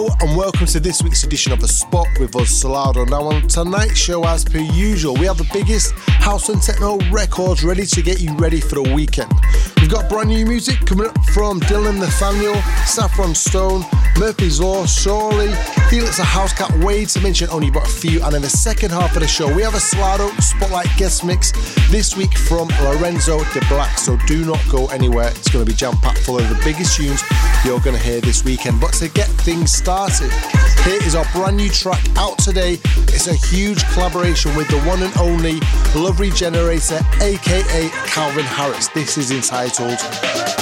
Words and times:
grow 0.00 0.09
and 0.22 0.36
welcome 0.36 0.66
to 0.66 0.78
this 0.78 1.02
week's 1.02 1.24
edition 1.24 1.50
of 1.50 1.60
The 1.60 1.68
Spot 1.68 2.06
with 2.18 2.36
us, 2.36 2.62
Solardo. 2.62 3.08
Now, 3.08 3.22
on 3.22 3.48
tonight's 3.48 3.96
show, 3.96 4.24
as 4.26 4.44
per 4.44 4.58
usual, 4.58 5.14
we 5.14 5.24
have 5.24 5.38
the 5.38 5.48
biggest 5.50 5.92
house 5.94 6.50
and 6.50 6.60
techno 6.60 6.98
records 7.10 7.64
ready 7.64 7.86
to 7.86 8.02
get 8.02 8.20
you 8.20 8.36
ready 8.36 8.60
for 8.60 8.74
the 8.74 8.94
weekend. 8.94 9.32
We've 9.80 9.90
got 9.90 10.10
brand 10.10 10.28
new 10.28 10.44
music 10.44 10.84
coming 10.84 11.06
up 11.06 11.24
from 11.26 11.60
Dylan 11.60 11.98
Nathaniel, 11.98 12.54
Saffron 12.84 13.34
Stone, 13.34 13.84
Murphy's 14.18 14.60
Law, 14.60 14.84
Shorley, 14.84 15.52
Felix 15.88 16.18
the 16.18 16.24
House 16.24 16.52
Cat, 16.52 16.70
Wade, 16.84 17.08
to 17.10 17.20
mention 17.20 17.48
only 17.50 17.70
but 17.70 17.86
a 17.86 17.90
few. 17.90 18.22
And 18.22 18.34
in 18.34 18.42
the 18.42 18.50
second 18.50 18.90
half 18.90 19.16
of 19.16 19.22
the 19.22 19.28
show, 19.28 19.52
we 19.54 19.62
have 19.62 19.74
a 19.74 19.78
Solardo 19.78 20.30
Spotlight 20.42 20.88
guest 20.98 21.24
mix 21.24 21.52
this 21.90 22.14
week 22.16 22.36
from 22.36 22.68
Lorenzo 22.82 23.42
de 23.54 23.60
Black. 23.68 23.96
So 23.96 24.18
do 24.26 24.44
not 24.44 24.60
go 24.70 24.86
anywhere. 24.88 25.28
It's 25.28 25.48
going 25.48 25.64
to 25.64 25.70
be 25.70 25.76
jam 25.76 25.96
packed 25.96 26.18
full 26.18 26.38
of 26.38 26.48
the 26.50 26.60
biggest 26.62 26.96
tunes 26.96 27.22
you're 27.64 27.80
going 27.80 27.96
to 27.96 28.02
hear 28.02 28.20
this 28.20 28.44
weekend. 28.44 28.80
But 28.80 28.92
to 28.94 29.08
get 29.08 29.28
things 29.28 29.72
started, 29.72 30.09
here 30.18 31.02
is 31.06 31.14
our 31.14 31.24
brand 31.32 31.56
new 31.56 31.68
track 31.68 32.04
out 32.16 32.36
today. 32.38 32.78
It's 33.08 33.28
a 33.28 33.34
huge 33.34 33.84
collaboration 33.92 34.54
with 34.56 34.68
the 34.68 34.80
one 34.80 35.02
and 35.02 35.16
only 35.18 35.60
Love 35.94 36.18
Regenerator, 36.18 37.00
aka 37.20 37.88
Calvin 38.06 38.44
Harris. 38.44 38.88
This 38.88 39.16
is 39.16 39.30
entitled 39.30 39.98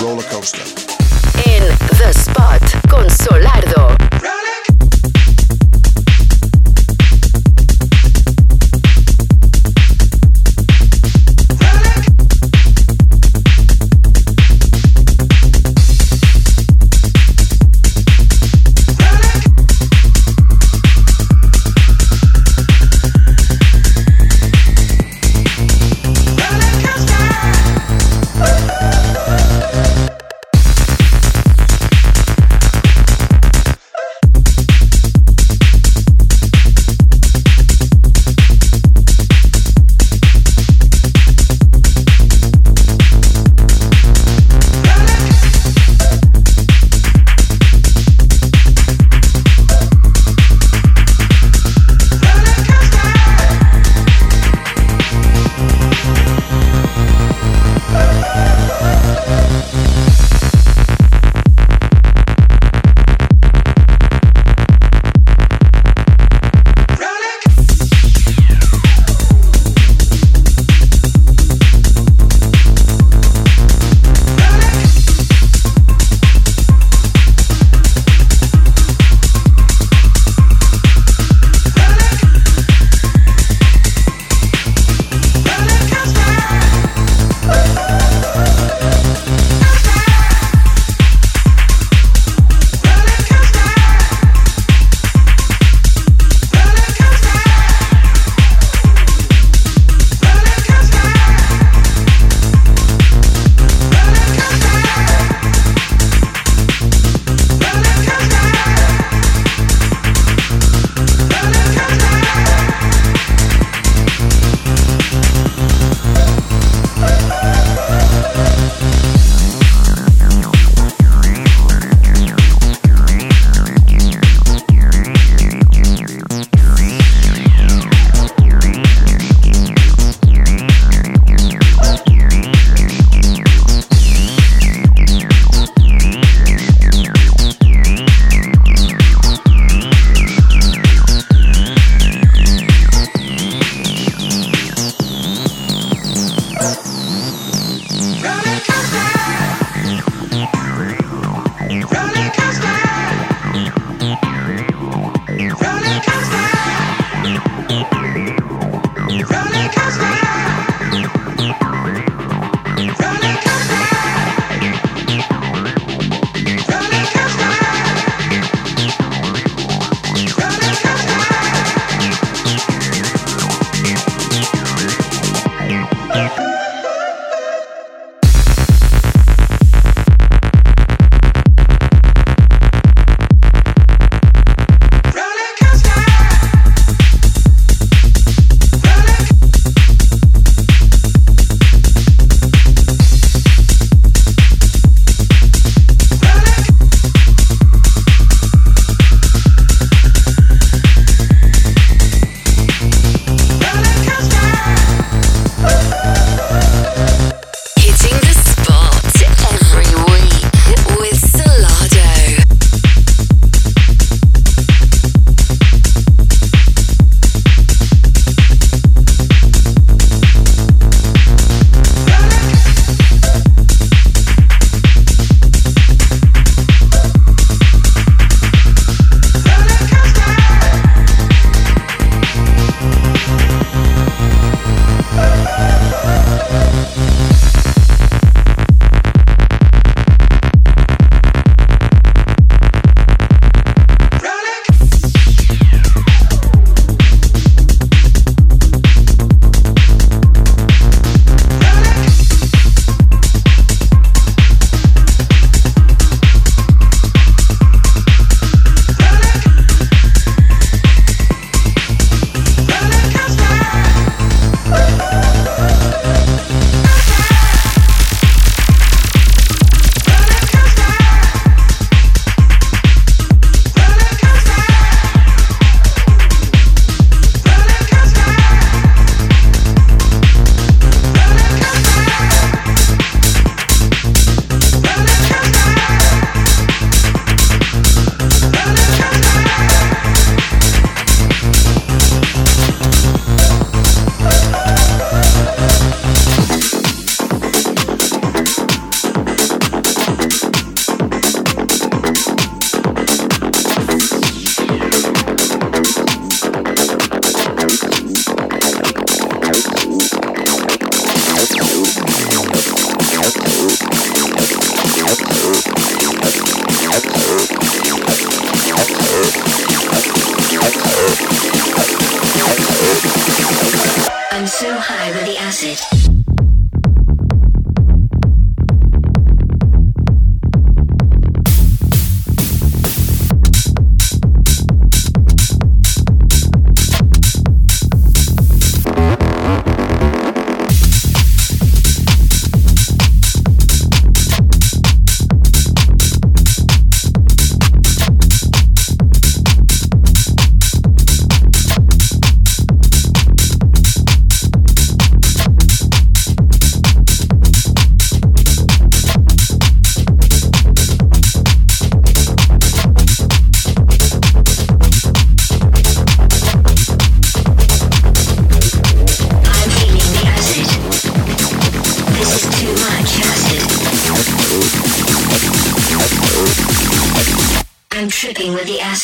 Roller 0.02 0.22
Coaster. 0.24 0.60
En 1.48 1.62
The 1.98 2.12
Spot 2.12 2.60
con 2.88 3.08
Solardo. 3.08 4.38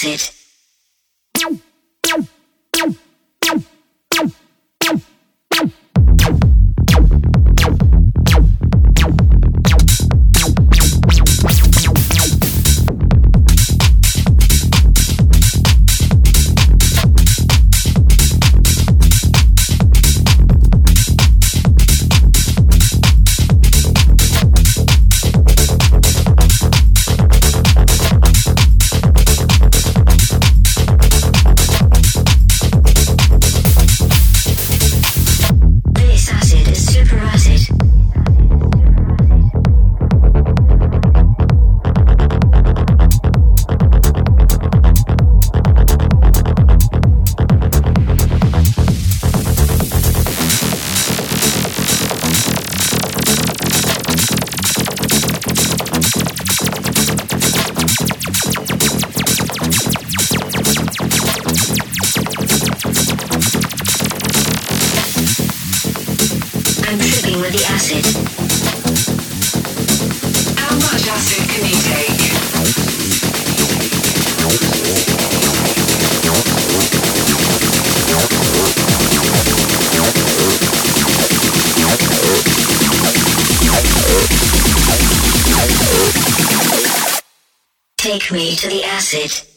acid. 0.07 0.34
to 88.53 88.69
the 88.69 88.85
acid. 88.85 89.54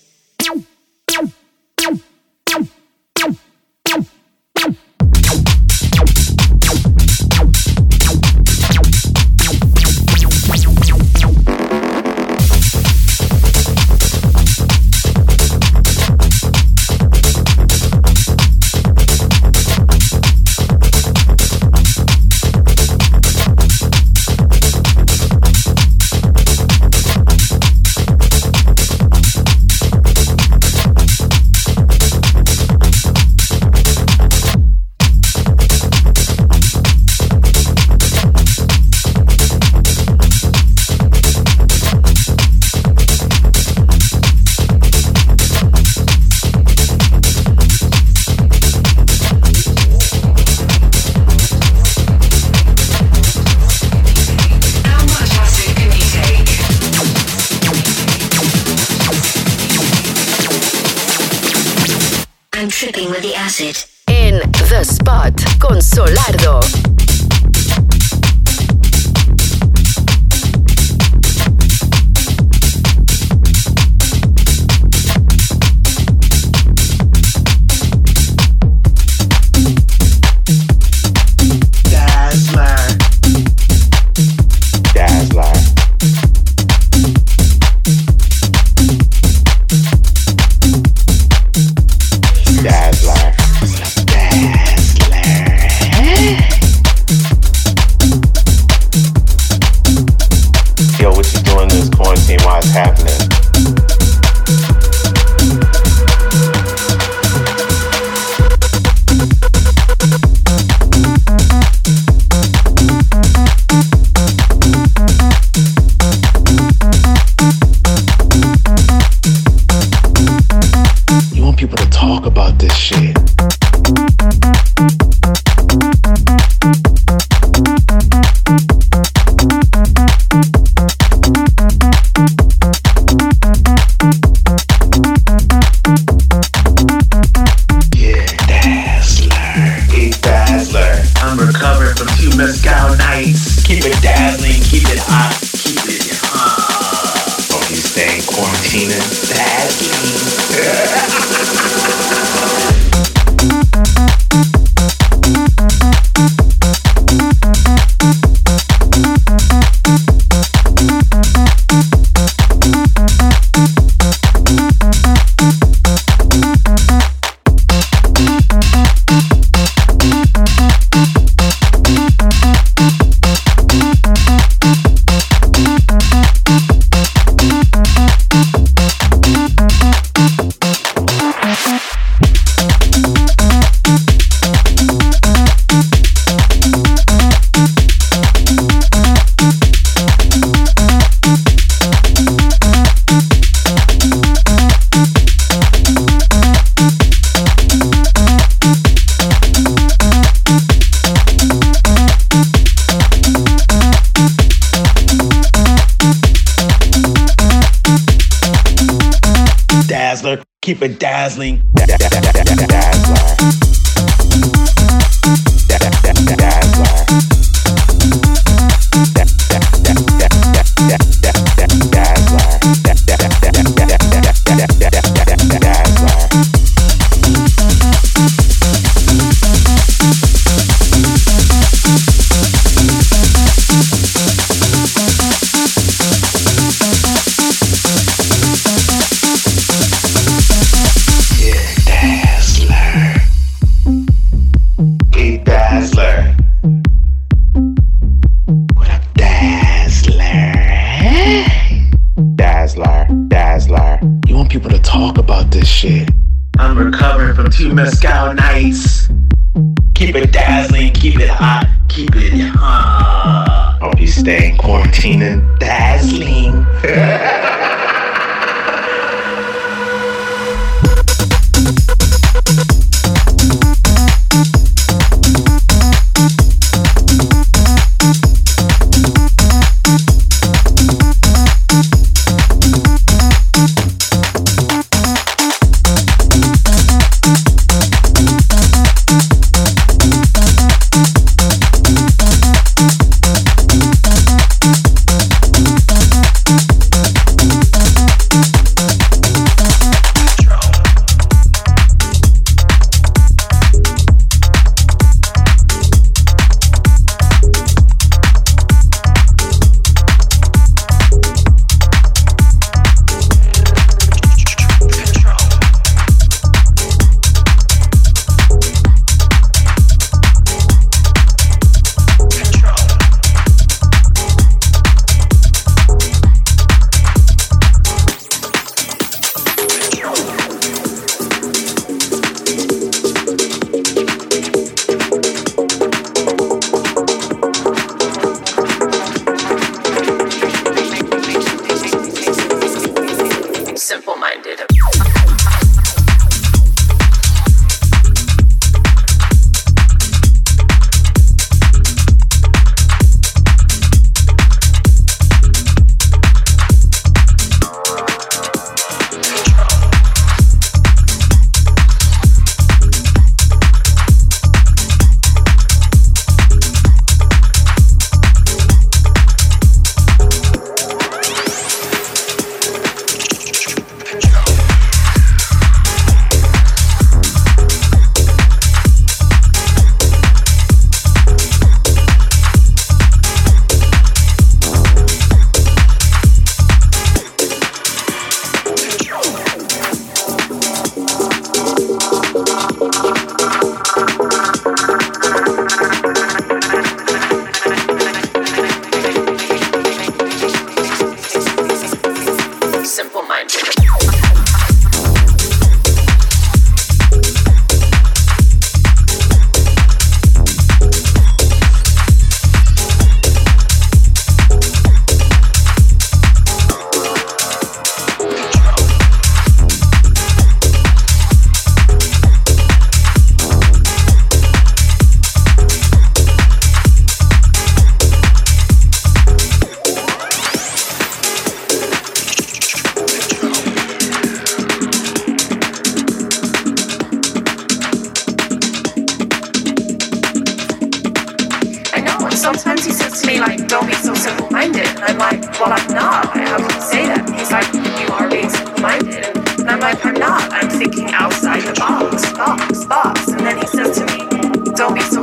am 449.78 449.84
I 449.84 450.10
or 450.10 450.14
not. 450.14 450.52
I'm 450.52 450.70
thinking 450.70 451.12
outside 451.12 451.62
the 451.62 451.74
box, 451.74 452.32
box, 452.34 452.86
box. 452.86 453.28
And 453.30 453.40
then 453.42 453.58
he 453.58 453.68
says 453.68 453.98
to 454.00 454.06
me, 454.06 454.74
Don't 454.76 454.96
be 454.96 455.02
so 455.02 455.17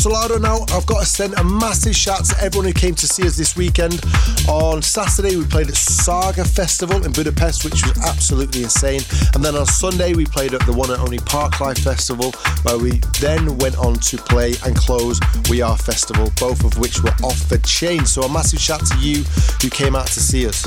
Solardo 0.00 0.40
now. 0.40 0.60
I've 0.74 0.86
got 0.86 1.00
to 1.00 1.06
send 1.06 1.34
a 1.34 1.44
massive 1.44 1.94
shout 1.94 2.24
to 2.24 2.42
everyone 2.42 2.66
who 2.66 2.72
came 2.72 2.94
to 2.94 3.06
see 3.06 3.26
us 3.26 3.36
this 3.36 3.54
weekend. 3.54 4.00
On 4.48 4.80
Saturday, 4.80 5.36
we 5.36 5.44
played 5.44 5.68
at 5.68 5.74
Saga 5.74 6.42
Festival 6.42 7.04
in 7.04 7.12
Budapest, 7.12 7.66
which 7.66 7.84
was 7.84 7.98
absolutely 7.98 8.62
insane. 8.62 9.02
And 9.34 9.44
then 9.44 9.54
on 9.54 9.66
Sunday, 9.66 10.14
we 10.14 10.24
played 10.24 10.54
at 10.54 10.64
the 10.64 10.72
one 10.72 10.90
and 10.90 11.02
only 11.02 11.18
Parklife 11.18 11.80
Festival, 11.80 12.32
where 12.62 12.78
we 12.78 13.00
then 13.20 13.58
went 13.58 13.76
on 13.76 13.94
to 13.94 14.16
play 14.16 14.54
and 14.64 14.74
close 14.74 15.20
We 15.50 15.60
Are 15.60 15.76
Festival, 15.76 16.32
both 16.40 16.64
of 16.64 16.78
which 16.78 17.02
were 17.02 17.14
off 17.22 17.38
the 17.50 17.58
chain. 17.58 18.06
So 18.06 18.22
a 18.22 18.32
massive 18.32 18.60
shout 18.60 18.86
to 18.86 18.98
you 18.98 19.24
who 19.60 19.68
came 19.68 19.94
out 19.94 20.06
to 20.06 20.20
see 20.20 20.46
us. 20.46 20.66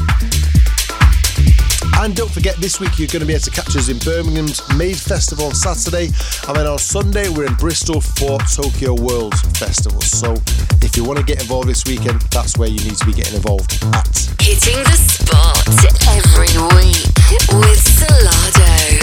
And 2.00 2.16
don't 2.16 2.32
forget, 2.32 2.56
this 2.58 2.80
week 2.80 3.00
you're 3.00 3.08
going 3.08 3.22
to 3.22 3.26
be 3.26 3.34
able 3.34 3.44
to 3.44 3.52
catch 3.52 3.76
us 3.76 3.90
in 3.90 3.98
Birmingham's 4.00 4.62
Made 4.76 4.98
Festival 4.98 5.46
on 5.46 5.54
Saturday. 5.54 6.10
And 6.48 6.56
then 6.58 6.68
on 6.68 6.80
Sunday, 6.80 7.30
we're 7.30 7.46
in 7.46 7.56
Bristol 7.56 8.02
for 8.02 8.40
Tokyo 8.52 8.94
World 8.94 9.36
Festival. 9.58 10.02
So 10.02 10.34
if 10.82 10.98
you 10.98 11.04
want 11.04 11.20
to 11.20 11.26
get 11.26 11.42
involved 11.42 11.70
this 11.70 11.86
weekend, 11.86 12.22
that's 12.32 12.58
where 12.58 12.70
you 12.70 12.80
need 12.84 12.98
to 12.98 13.06
be 13.06 13.14
getting 13.14 13.36
involved 13.36 13.80
at. 13.94 14.08
Hitting 14.42 14.84
the 14.84 14.98
spot 14.98 15.68
every 16.08 16.52
week 16.76 17.08
with 17.50 17.84
Solardo. 17.84 19.03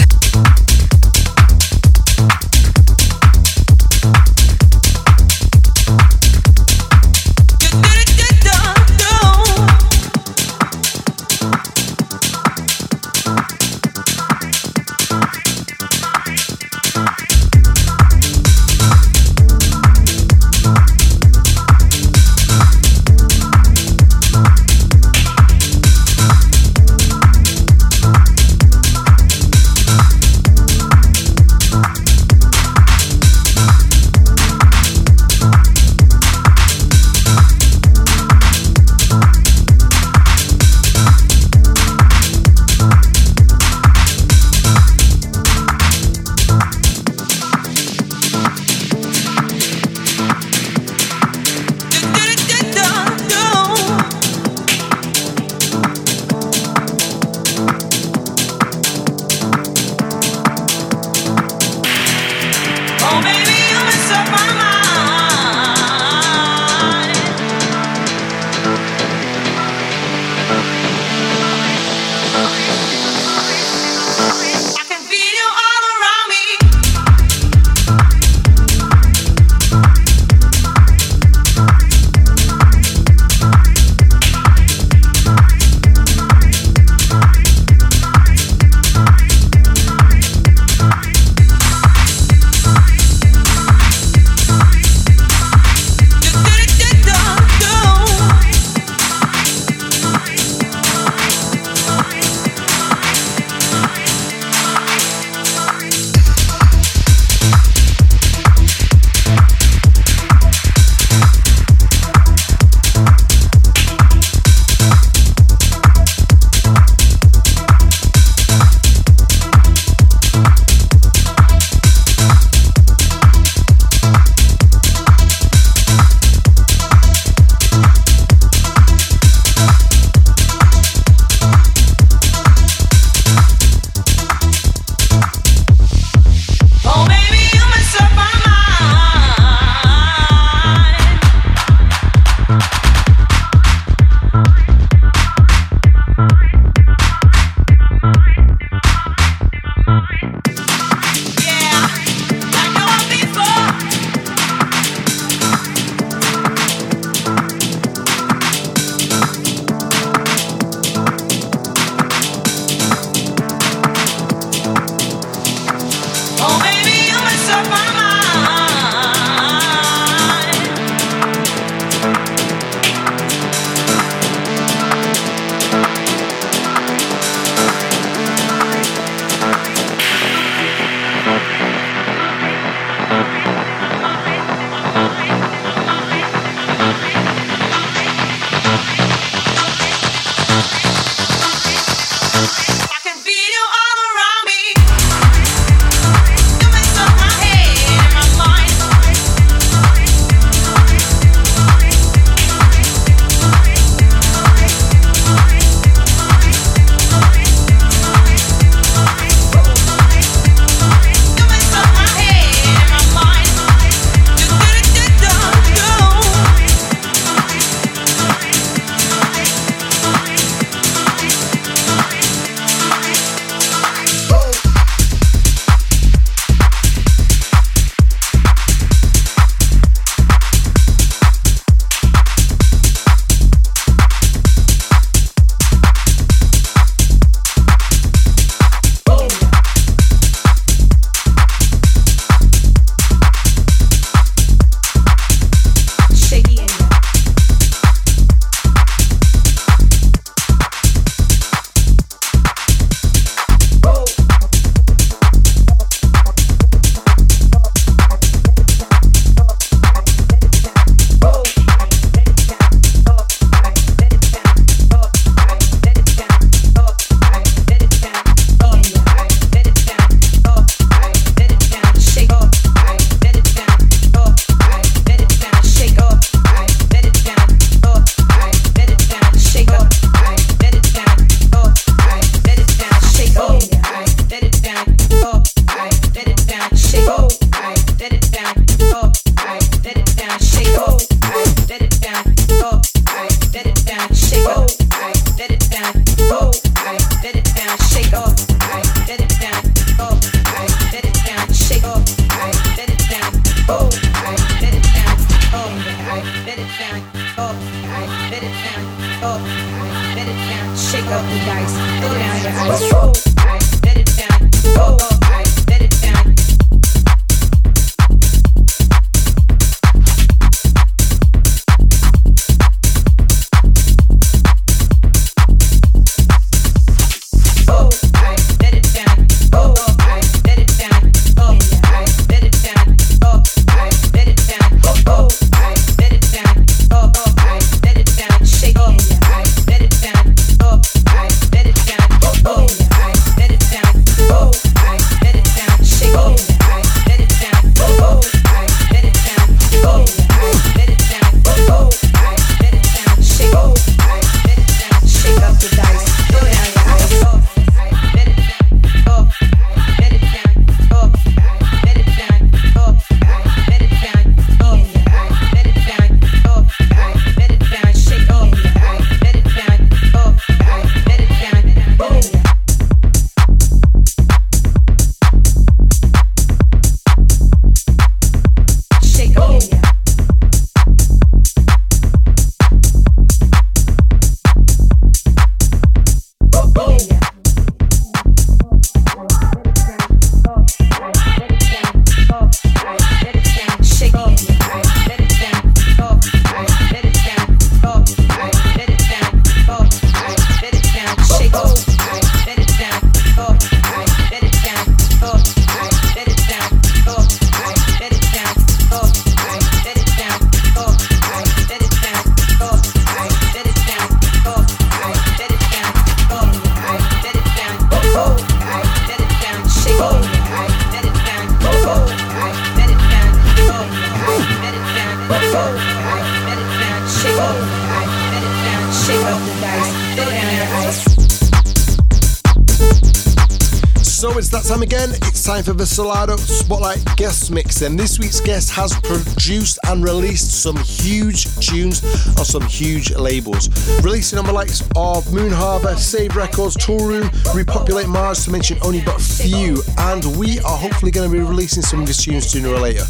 For 436.01 436.37
Spotlight 436.37 437.15
guest 437.15 437.51
mix. 437.51 437.83
And 437.83 437.97
this 437.97 438.17
week's 438.17 438.39
guest 438.39 438.71
has 438.71 438.91
produced 439.01 439.77
and 439.85 440.03
released 440.03 440.63
some 440.63 440.75
huge 440.77 441.45
tunes 441.59 442.03
on 442.39 442.43
some 442.43 442.63
huge 442.63 443.13
labels. 443.15 443.69
Releasing 444.01 444.39
on 444.39 444.45
the 444.45 444.51
likes 444.51 444.81
of 444.95 445.31
Moon 445.31 445.51
Harbour, 445.51 445.95
Saved 445.95 446.35
Records, 446.35 446.75
Toolroom, 446.77 447.29
Repopulate 447.53 448.07
Mars, 448.07 448.45
to 448.45 448.51
mention 448.51 448.79
only 448.81 449.01
but 449.01 449.21
few. 449.21 449.83
And 449.99 450.25
we 450.37 450.59
are 450.61 450.75
hopefully 450.75 451.11
going 451.11 451.29
to 451.29 451.37
be 451.37 451.43
releasing 451.43 451.83
some 451.83 452.01
of 452.01 452.07
his 452.07 452.17
tunes 452.17 452.47
sooner 452.47 452.69
or 452.69 452.79
later. 452.79 453.05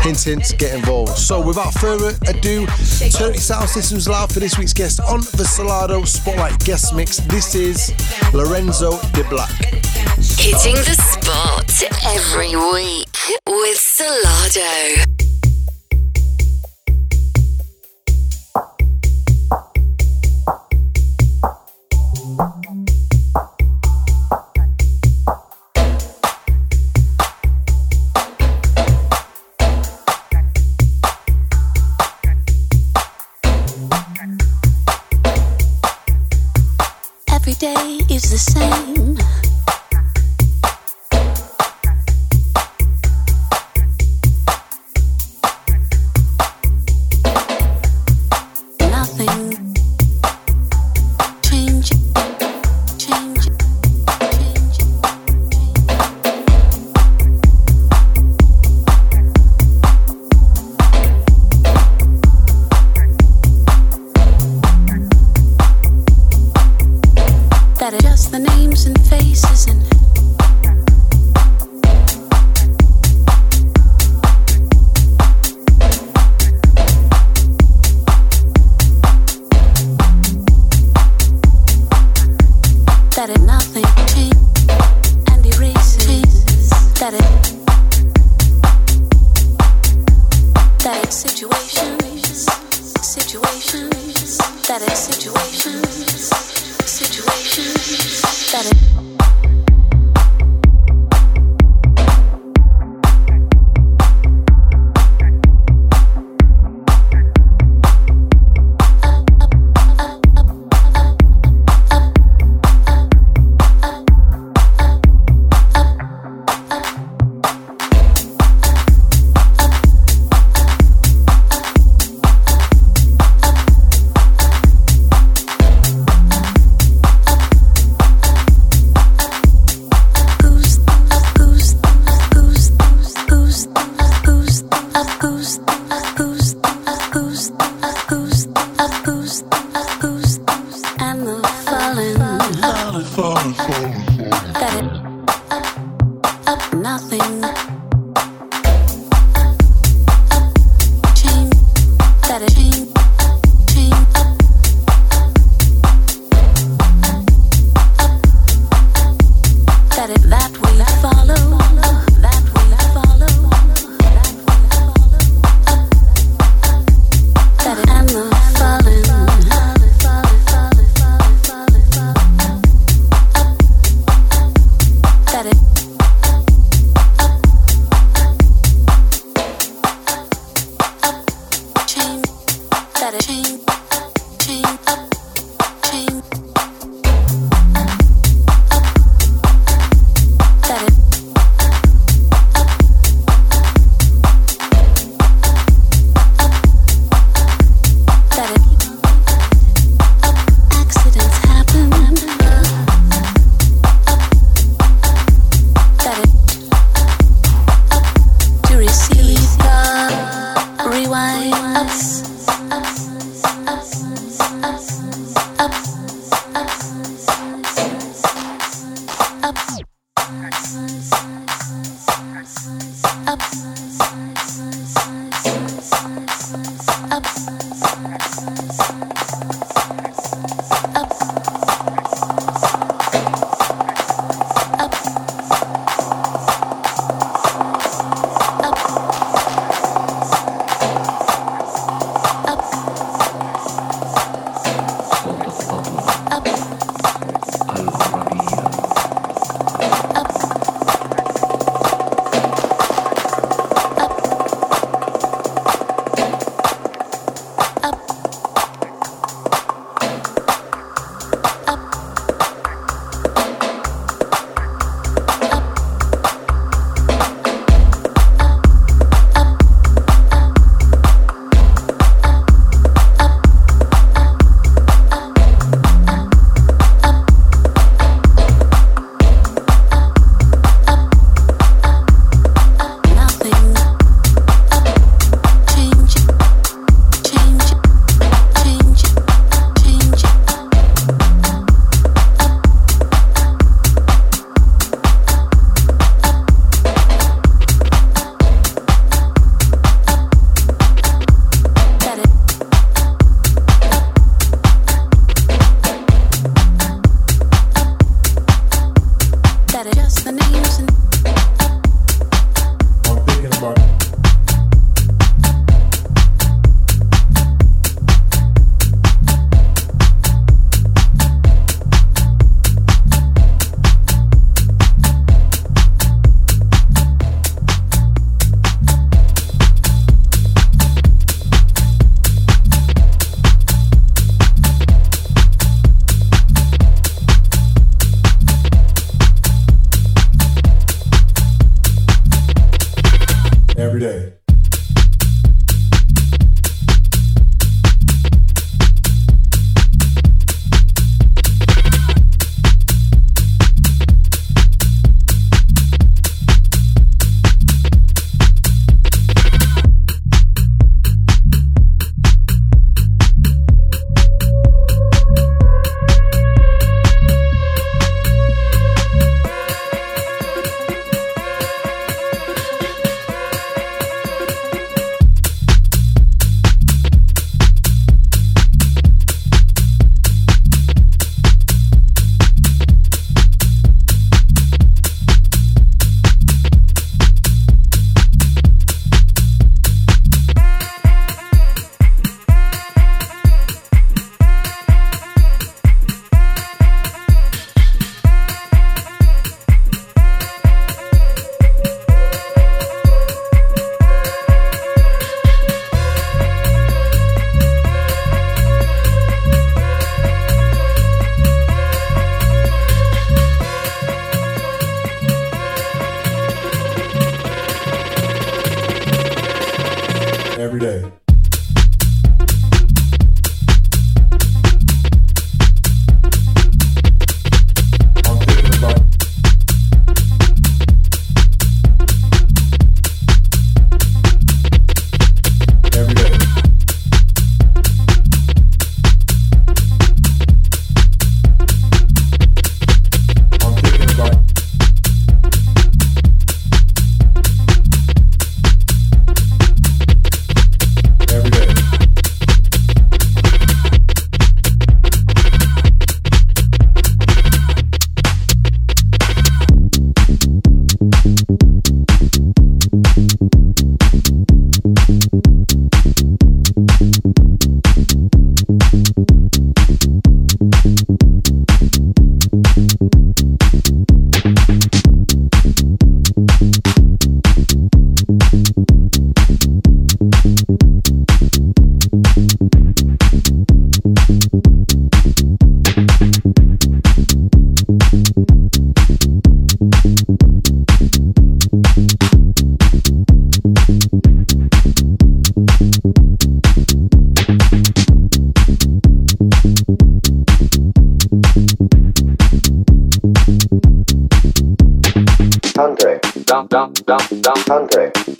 Hint, 0.00 0.22
hint, 0.22 0.54
get 0.56 0.74
involved. 0.74 1.18
So 1.18 1.42
without 1.42 1.74
further 1.74 2.16
ado, 2.26 2.60
your 3.20 3.34
sound 3.34 3.68
systems 3.68 4.08
loud 4.08 4.32
for 4.32 4.40
this 4.40 4.56
week's 4.56 4.72
guest 4.72 4.98
on 5.00 5.20
the 5.20 5.44
Solardo 5.44 6.06
Spotlight 6.06 6.58
guest 6.64 6.94
mix. 6.94 7.18
This 7.18 7.54
is 7.54 7.92
Lorenzo 8.32 8.98
De 9.12 9.24
Blanck. 9.24 9.50
Hitting 10.38 10.76
the 10.76 10.96
spot 10.98 11.63
every 11.82 12.54
week 12.54 13.08
with 13.48 13.78
Solardo. 13.78 15.04
Every 37.32 37.54
day 37.54 38.00
is 38.08 38.30
the 38.30 38.38
same. 38.38 39.43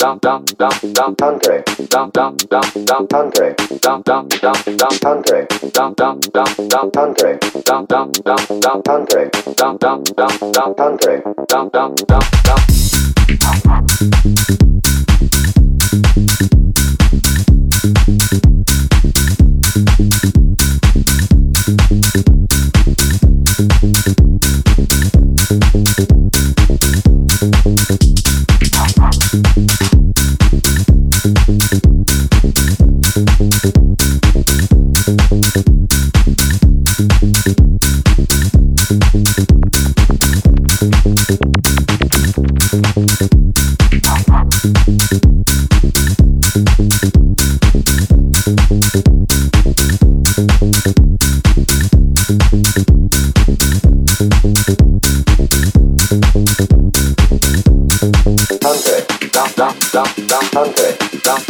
Andre. 0.03 1.65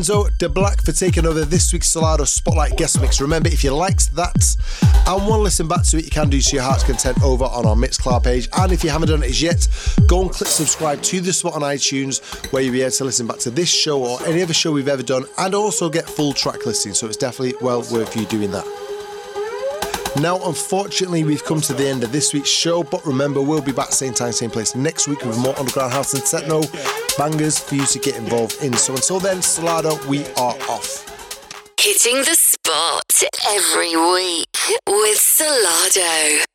Lorenzo 0.00 0.30
De 0.38 0.48
Blanck 0.48 0.82
for 0.82 0.92
taking 0.92 1.26
over 1.26 1.44
this 1.44 1.74
week's 1.74 1.92
Solardo 1.92 2.26
Spotlight 2.26 2.74
guest 2.78 3.02
mix. 3.02 3.20
Remember, 3.20 3.50
if 3.50 3.62
you 3.62 3.70
liked 3.74 4.16
that 4.16 4.56
and 5.06 5.28
want 5.28 5.40
to 5.40 5.42
listen 5.42 5.68
back 5.68 5.82
to 5.82 5.98
it, 5.98 6.06
you 6.06 6.10
can 6.10 6.30
do 6.30 6.40
to 6.40 6.56
your 6.56 6.64
heart's 6.64 6.84
content 6.84 7.22
over 7.22 7.44
on 7.44 7.66
our 7.66 7.74
Mixcloud 7.74 8.24
page. 8.24 8.48
And 8.56 8.72
if 8.72 8.82
you 8.82 8.88
haven't 8.88 9.08
done 9.08 9.22
it 9.22 9.28
as 9.28 9.42
yet, 9.42 9.68
go 10.06 10.22
and 10.22 10.30
click 10.30 10.48
subscribe 10.48 11.02
to 11.02 11.20
the 11.20 11.34
spot 11.34 11.52
on 11.52 11.60
iTunes, 11.60 12.22
where 12.50 12.62
you'll 12.62 12.72
be 12.72 12.80
able 12.80 12.92
to 12.92 13.04
listen 13.04 13.26
back 13.26 13.40
to 13.40 13.50
this 13.50 13.68
show 13.68 14.02
or 14.02 14.26
any 14.26 14.40
other 14.42 14.54
show 14.54 14.72
we've 14.72 14.88
ever 14.88 15.02
done, 15.02 15.26
and 15.36 15.54
also 15.54 15.90
get 15.90 16.08
full 16.08 16.32
track 16.32 16.64
listing. 16.64 16.94
So 16.94 17.06
it's 17.06 17.18
definitely 17.18 17.58
well 17.60 17.84
worth 17.92 18.16
you 18.16 18.24
doing 18.24 18.52
that. 18.52 18.64
Now, 20.18 20.42
unfortunately, 20.44 21.24
we've 21.24 21.44
come 21.44 21.60
to 21.60 21.74
the 21.74 21.86
end 21.86 22.04
of 22.04 22.10
this 22.10 22.32
week's 22.32 22.48
show, 22.48 22.82
but 22.82 23.04
remember, 23.06 23.42
we'll 23.42 23.60
be 23.60 23.70
back 23.70 23.92
same 23.92 24.14
time, 24.14 24.32
same 24.32 24.50
place 24.50 24.74
next 24.74 25.08
week 25.08 25.24
with 25.24 25.38
more 25.38 25.56
underground 25.58 25.92
house 25.92 26.14
and 26.14 26.24
techno 26.24 26.62
bangers 27.20 27.58
for 27.58 27.74
you 27.74 27.84
to 27.84 27.98
get 27.98 28.16
involved 28.16 28.56
in. 28.62 28.72
So 28.72 28.94
until 28.94 29.20
then, 29.20 29.40
Solardo, 29.42 29.92
we 30.06 30.24
are 30.38 30.56
off. 30.70 31.04
Hitting 31.78 32.16
the 32.16 32.34
spot 32.34 33.12
every 33.46 33.94
week 33.94 34.48
with 34.86 35.18
Solardo. 35.18 36.49